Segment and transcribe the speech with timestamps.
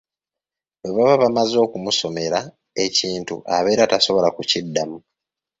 [0.81, 2.39] Bwe baba bamaze okumusomera
[2.85, 4.97] ekintu abeera tasobola kukiddamu.